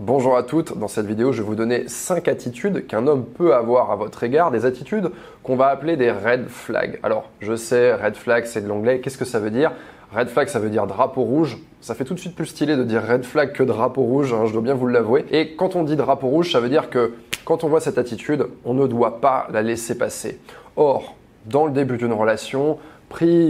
[0.00, 3.54] Bonjour à toutes, dans cette vidéo je vais vous donner 5 attitudes qu'un homme peut
[3.54, 5.10] avoir à votre égard, des attitudes
[5.42, 6.98] qu'on va appeler des red flags.
[7.02, 9.70] Alors je sais, red flag c'est de l'anglais, qu'est-ce que ça veut dire?
[10.10, 12.84] Red flag ça veut dire drapeau rouge, ça fait tout de suite plus stylé de
[12.84, 15.26] dire red flag que drapeau rouge, hein, je dois bien vous l'avouer.
[15.30, 17.12] Et quand on dit drapeau rouge, ça veut dire que
[17.44, 20.40] quand on voit cette attitude, on ne doit pas la laisser passer.
[20.76, 22.78] Or, dans le début d'une relation,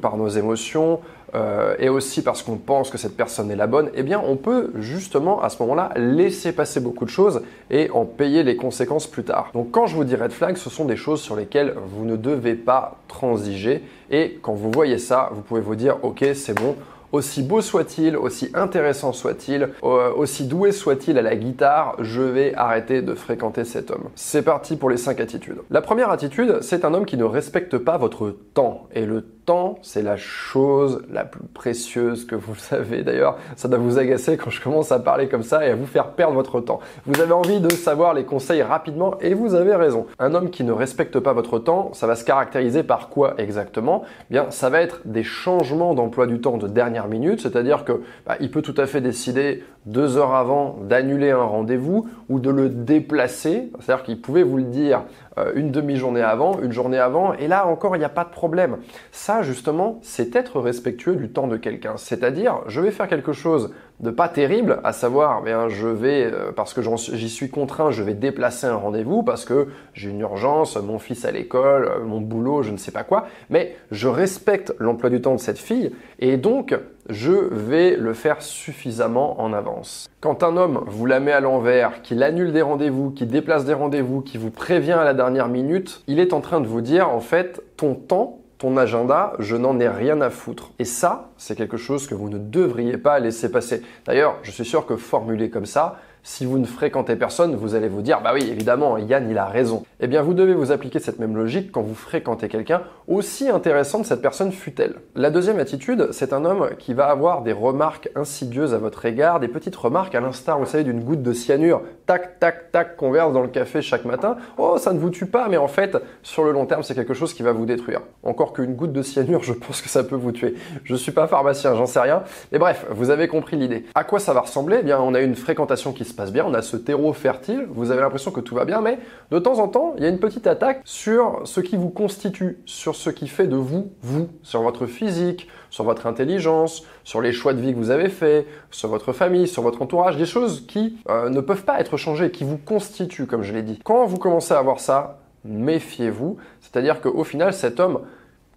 [0.00, 1.00] par nos émotions,
[1.34, 4.36] euh, et aussi parce qu'on pense que cette personne est la bonne, eh bien on
[4.36, 9.08] peut justement à ce moment-là laisser passer beaucoup de choses et en payer les conséquences
[9.08, 9.50] plus tard.
[9.52, 12.16] Donc quand je vous dis red flag, ce sont des choses sur lesquelles vous ne
[12.16, 16.76] devez pas transiger et quand vous voyez ça, vous pouvez vous dire ok c'est bon,
[17.12, 22.54] aussi beau soit-il, aussi intéressant soit-il, euh, aussi doué soit-il à la guitare, je vais
[22.54, 24.08] arrêter de fréquenter cet homme.
[24.14, 25.58] C'est parti pour les 5 attitudes.
[25.70, 28.88] La première attitude, c'est un homme qui ne respecte pas votre temps.
[28.92, 33.02] Et le temps, c'est la chose la plus précieuse que vous savez.
[33.02, 35.86] D'ailleurs, ça doit vous agacer quand je commence à parler comme ça et à vous
[35.86, 36.80] faire perdre votre temps.
[37.06, 40.06] Vous avez envie de savoir les conseils rapidement et vous avez raison.
[40.18, 44.02] Un homme qui ne respecte pas votre temps, ça va se caractériser par quoi exactement?
[44.30, 48.36] Bien, ça va être des changements d'emploi du temps de dernière minute, c'est-à-dire que bah,
[48.40, 52.68] il peut tout à fait décider deux heures avant d'annuler un rendez-vous ou de le
[52.68, 53.70] déplacer.
[53.80, 55.04] C'est-à-dire qu'il pouvait vous le dire
[55.38, 58.30] euh, une demi-journée avant, une journée avant, et là encore, il n'y a pas de
[58.30, 58.78] problème.
[59.12, 61.94] Ça, justement, c'est être respectueux du temps de quelqu'un.
[61.96, 66.52] C'est-à-dire, je vais faire quelque chose de pas terrible, à savoir, bien, je vais, euh,
[66.54, 70.76] parce que j'y suis contraint, je vais déplacer un rendez-vous parce que j'ai une urgence,
[70.76, 74.74] mon fils à l'école, euh, mon boulot, je ne sais pas quoi, mais je respecte
[74.78, 76.76] l'emploi du temps de cette fille et donc
[77.08, 80.08] je vais le faire suffisamment en avance.
[80.20, 83.74] Quand un homme vous la met à l'envers, qu'il annule des rendez-vous, qu'il déplace des
[83.74, 87.08] rendez-vous, qui vous prévient à la dernière minute, il est en train de vous dire
[87.08, 90.70] en fait, ton temps ton agenda, je n'en ai rien à foutre.
[90.78, 93.82] Et ça, c'est quelque chose que vous ne devriez pas laisser passer.
[94.06, 95.96] D'ailleurs, je suis sûr que formulé comme ça,
[96.26, 99.46] si vous ne fréquentez personne, vous allez vous dire, bah oui, évidemment, Yann, il a
[99.46, 99.84] raison.
[100.00, 104.06] Eh bien, vous devez vous appliquer cette même logique quand vous fréquentez quelqu'un, aussi intéressante
[104.06, 104.96] cette personne fut-elle.
[105.14, 109.38] La deuxième attitude, c'est un homme qui va avoir des remarques insidieuses à votre égard,
[109.38, 113.12] des petites remarques à l'instar, vous savez, d'une goutte de cyanure, tac, tac, tac, qu'on
[113.12, 114.36] verse dans le café chaque matin.
[114.58, 117.14] Oh, ça ne vous tue pas, mais en fait, sur le long terme, c'est quelque
[117.14, 118.00] chose qui va vous détruire.
[118.24, 120.56] Encore qu'une goutte de cyanure, je pense que ça peut vous tuer.
[120.82, 122.24] Je suis pas pharmacien, j'en sais rien.
[122.50, 123.84] Mais bref, vous avez compris l'idée.
[123.94, 124.78] À quoi ça va ressembler?
[124.80, 127.66] Eh bien, on a une fréquentation qui se passe bien, on a ce terreau fertile,
[127.70, 128.98] vous avez l'impression que tout va bien, mais
[129.30, 132.58] de temps en temps, il y a une petite attaque sur ce qui vous constitue,
[132.64, 137.32] sur ce qui fait de vous, vous, sur votre physique, sur votre intelligence, sur les
[137.32, 140.66] choix de vie que vous avez faits, sur votre famille, sur votre entourage, des choses
[140.66, 143.78] qui euh, ne peuvent pas être changées, qui vous constituent, comme je l'ai dit.
[143.84, 148.00] Quand vous commencez à voir ça, méfiez-vous, c'est-à-dire qu'au final, cet homme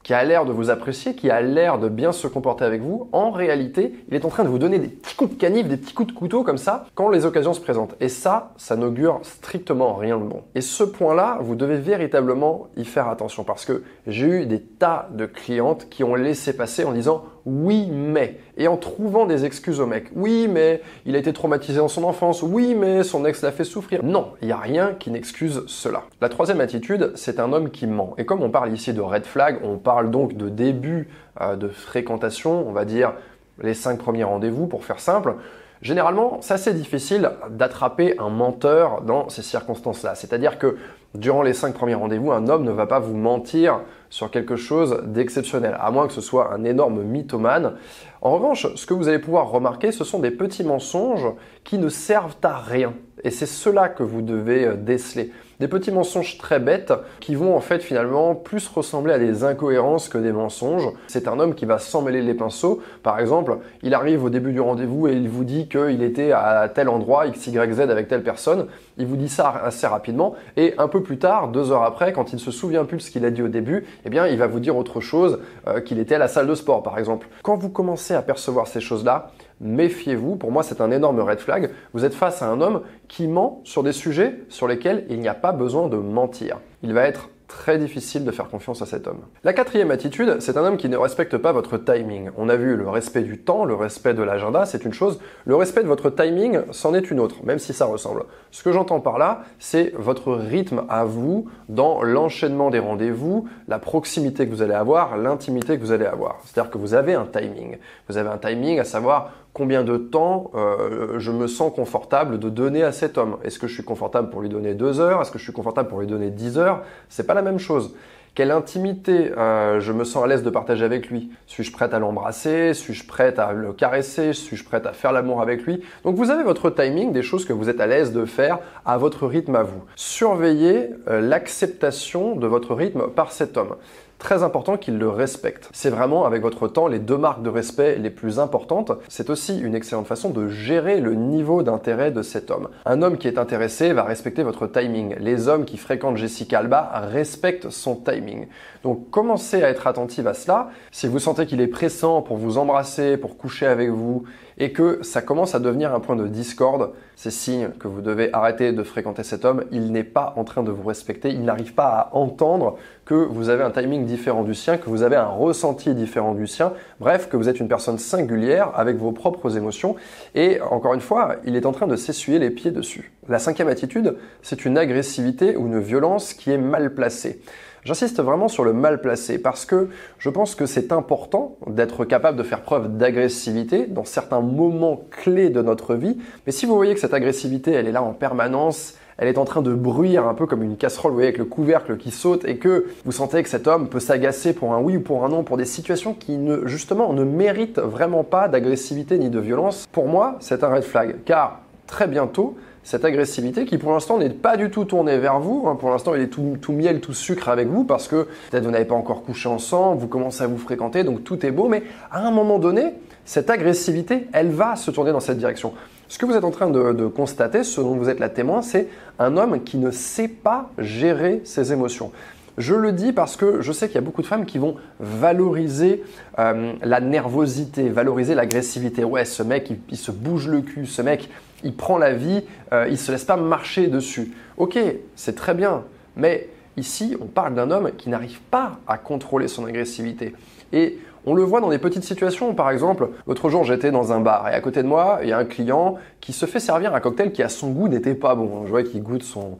[0.03, 3.09] qui a l'air de vous apprécier, qui a l'air de bien se comporter avec vous,
[3.11, 5.77] en réalité, il est en train de vous donner des petits coups de canif, des
[5.77, 7.95] petits coups de couteau comme ça, quand les occasions se présentent.
[7.99, 10.43] Et ça, ça n'augure strictement rien de bon.
[10.55, 15.09] Et ce point-là, vous devez véritablement y faire attention parce que j'ai eu des tas
[15.11, 19.79] de clientes qui ont laissé passer en disant oui mais et en trouvant des excuses
[19.79, 20.11] au mec.
[20.15, 22.43] Oui mais il a été traumatisé dans son enfance.
[22.43, 24.03] Oui mais son ex l'a fait souffrir.
[24.03, 26.03] Non, il n'y a rien qui n'excuse cela.
[26.21, 28.13] La troisième attitude, c'est un homme qui ment.
[28.17, 31.09] Et comme on parle ici de red flag, on parle donc de début
[31.41, 33.13] euh, de fréquentation, on va dire
[33.61, 35.35] les cinq premiers rendez-vous pour faire simple.
[35.81, 40.15] Généralement, c'est assez difficile d'attraper un menteur dans ces circonstances-là.
[40.15, 40.77] C'est-à-dire que
[41.15, 43.79] durant les cinq premiers rendez-vous, un homme ne va pas vous mentir
[44.09, 47.73] sur quelque chose d'exceptionnel, à moins que ce soit un énorme mythomane.
[48.21, 51.27] En revanche, ce que vous allez pouvoir remarquer, ce sont des petits mensonges
[51.63, 52.93] qui ne servent à rien.
[53.23, 55.31] Et c'est cela que vous devez euh, déceler.
[55.59, 60.07] Des petits mensonges très bêtes qui vont en fait finalement plus ressembler à des incohérences
[60.07, 60.87] que des mensonges.
[61.07, 62.81] C'est un homme qui va s'emmêler les pinceaux.
[63.03, 66.69] Par exemple, il arrive au début du rendez-vous et il vous dit qu'il était à
[66.73, 68.67] tel endroit, X, Y, Z avec telle personne.
[68.97, 72.31] Il vous dit ça assez rapidement et un peu plus tard, deux heures après, quand
[72.31, 74.37] il ne se souvient plus de ce qu'il a dit au début, eh bien, il
[74.37, 77.27] va vous dire autre chose, euh, qu'il était à la salle de sport par exemple.
[77.43, 80.35] Quand vous commencez à percevoir ces choses-là, méfiez-vous.
[80.35, 81.71] Pour moi, c'est un énorme red flag.
[81.93, 85.27] Vous êtes face à un homme qui ment sur des sujets sur lesquels il n'y
[85.27, 86.59] a pas besoin de mentir.
[86.83, 89.19] Il va être très difficile de faire confiance à cet homme.
[89.43, 92.29] La quatrième attitude, c'est un homme qui ne respecte pas votre timing.
[92.37, 95.19] On a vu le respect du temps, le respect de l'agenda, c'est une chose.
[95.45, 98.23] Le respect de votre timing, c'en est une autre, même si ça ressemble.
[98.51, 103.79] Ce que j'entends par là, c'est votre rythme à vous dans l'enchaînement des rendez-vous, la
[103.79, 106.37] proximité que vous allez avoir, l'intimité que vous allez avoir.
[106.45, 107.77] C'est-à-dire que vous avez un timing.
[108.07, 112.49] Vous avez un timing à savoir combien de temps euh, je me sens confortable de
[112.49, 113.37] donner à cet homme.
[113.43, 115.21] Est-ce que je suis confortable pour lui donner deux heures?
[115.21, 116.83] Est-ce que je suis confortable pour lui donner dix heures?
[117.09, 117.93] C'est pas la même chose.
[118.35, 121.29] quelle intimité euh, je me sens à l'aise de partager avec lui?
[121.45, 122.73] Suis-je prête à l'embrasser?
[122.73, 124.31] Suis-je prête à le caresser?
[124.31, 125.83] Suis-je prête à faire l'amour avec lui?
[126.03, 128.97] Donc vous avez votre timing, des choses que vous êtes à l'aise de faire à
[128.97, 129.83] votre rythme à vous.
[129.95, 133.75] Surveillez euh, l'acceptation de votre rythme par cet homme
[134.19, 135.69] très important qu'il le respecte.
[135.73, 138.91] C'est vraiment avec votre temps les deux marques de respect les plus importantes.
[139.07, 142.69] C'est aussi une excellente façon de gérer le niveau d'intérêt de cet homme.
[142.85, 145.15] Un homme qui est intéressé va respecter votre timing.
[145.19, 148.47] Les hommes qui fréquentent Jessica Alba respectent son timing.
[148.83, 150.69] Donc commencez à être attentif à cela.
[150.91, 154.25] Si vous sentez qu'il est pressant pour vous embrasser, pour coucher avec vous,
[154.59, 158.29] et que ça commence à devenir un point de discorde, c'est signe que vous devez
[158.33, 159.63] arrêter de fréquenter cet homme.
[159.71, 163.49] Il n'est pas en train de vous respecter, il n'arrive pas à entendre que vous
[163.49, 167.29] avez un timing différent du sien, que vous avez un ressenti différent du sien, bref,
[167.29, 169.95] que vous êtes une personne singulière avec vos propres émotions.
[170.35, 173.11] Et encore une fois, il est en train de s'essuyer les pieds dessus.
[173.27, 177.41] La cinquième attitude, c'est une agressivité ou une violence qui est mal placée.
[177.89, 179.89] J'insiste vraiment sur le mal placé parce que
[180.19, 185.49] je pense que c'est important d'être capable de faire preuve d'agressivité dans certains moments clés
[185.49, 186.15] de notre vie.
[186.45, 189.45] Mais si vous voyez que cette agressivité, elle est là en permanence, elle est en
[189.45, 192.45] train de bruire un peu comme une casserole, vous voyez, avec le couvercle qui saute
[192.45, 195.29] et que vous sentez que cet homme peut s'agacer pour un oui ou pour un
[195.29, 199.87] non, pour des situations qui ne, justement, ne méritent vraiment pas d'agressivité ni de violence,
[199.91, 201.15] pour moi, c'est un red flag.
[201.25, 205.67] Car très bientôt, cette agressivité qui pour l'instant n'est pas du tout tournée vers vous.
[205.67, 205.75] Hein.
[205.75, 208.85] Pour l'instant, il est tout, miel, tout sucre avec vous parce que peut-être vous n'avez
[208.85, 211.67] pas encore couché ensemble, vous commencez à vous fréquenter, donc tout est beau.
[211.67, 212.93] Mais à un moment donné,
[213.25, 215.73] cette agressivité, elle va se tourner dans cette direction.
[216.07, 218.63] Ce que vous êtes en train de, de constater, ce dont vous êtes la témoin,
[218.63, 218.87] c'est
[219.19, 222.11] un homme qui ne sait pas gérer ses émotions.
[222.59, 224.75] Je le dis parce que je sais qu'il y a beaucoup de femmes qui vont
[224.99, 226.03] valoriser
[226.39, 229.05] euh, la nervosité, valoriser l'agressivité.
[229.05, 231.29] Ouais, ce mec, il, se bouge le cul, ce mec,
[231.63, 234.33] il prend la vie, euh, il se laisse pas marcher dessus.
[234.57, 234.77] Ok,
[235.15, 235.83] c'est très bien,
[236.15, 240.33] mais ici, on parle d'un homme qui n'arrive pas à contrôler son agressivité.
[240.71, 242.53] Et on le voit dans des petites situations.
[242.53, 245.31] Par exemple, l'autre jour, j'étais dans un bar et à côté de moi, il y
[245.33, 248.35] a un client qui se fait servir un cocktail qui, à son goût, n'était pas
[248.35, 248.65] bon.
[248.65, 249.57] Je vois qu'il goûte son,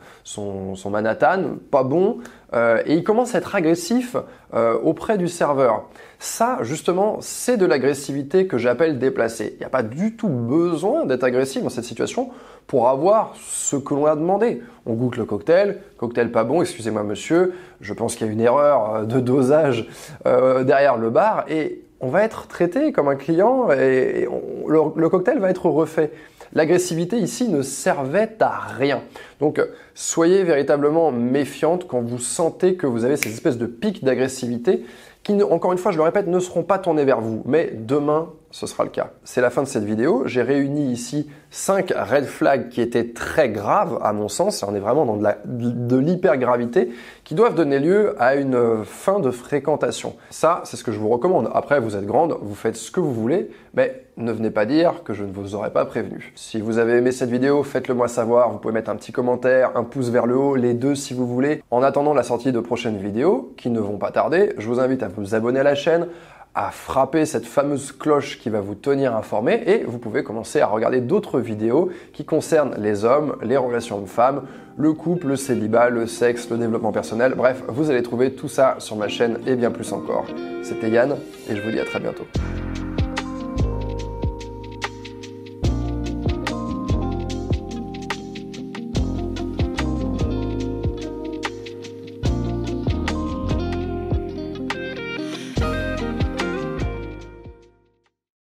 [0.89, 2.19] Manhattan, pas bon,
[2.53, 4.15] euh, et il commence à être agressif
[4.53, 5.85] euh, auprès du serveur.
[6.17, 9.53] Ça, justement, c'est de l'agressivité que j'appelle déplacée.
[9.55, 12.29] Il n'y a pas du tout besoin d'être agressif dans cette situation
[12.67, 14.61] pour avoir ce que l'on a demandé.
[14.85, 18.41] On goûte le cocktail, cocktail pas bon, excusez-moi monsieur, je pense qu'il y a une
[18.41, 19.87] erreur euh, de dosage
[20.25, 24.27] derrière le bar et on va être traité comme un client et,
[24.67, 26.11] le, cocktail va être refait.
[26.53, 29.01] L'agressivité ici ne servait à rien.
[29.39, 29.61] Donc
[29.93, 34.85] soyez véritablement méfiante quand vous sentez que vous avez ces espèces de pics d'agressivité
[35.23, 37.43] qui, encore une fois, je le répète, ne seront pas tournés vers vous.
[37.45, 39.11] Mais demain, ce sera le cas.
[39.23, 40.23] C'est la fin de cette vidéo.
[40.25, 44.63] J'ai réuni ici 5 red flags qui étaient très graves à mon sens.
[44.63, 46.89] On est vraiment dans de l'hypergravité
[47.23, 50.15] qui doivent donner lieu à une fin de fréquentation.
[50.29, 51.49] Ça, c'est ce que je vous recommande.
[51.53, 55.03] Après, vous êtes grande, vous faites ce que vous voulez, mais ne venez pas dire
[55.03, 56.33] que je ne vous aurais pas prévenu.
[56.35, 58.51] Si vous avez aimé cette vidéo, faites-le moi savoir.
[58.51, 61.63] Vous pouvez mettre un petit un pouce vers le haut, les deux si vous voulez.
[61.71, 65.03] En attendant la sortie de prochaines vidéos qui ne vont pas tarder, je vous invite
[65.03, 66.07] à vous abonner à la chaîne,
[66.55, 70.67] à frapper cette fameuse cloche qui va vous tenir informé et vous pouvez commencer à
[70.67, 74.43] regarder d'autres vidéos qui concernent les hommes, les relations hommes-femmes,
[74.77, 77.33] le couple, le célibat, le sexe, le développement personnel.
[77.35, 80.25] Bref, vous allez trouver tout ça sur ma chaîne et bien plus encore.
[80.63, 81.15] C'était Yann
[81.49, 82.25] et je vous dis à très bientôt.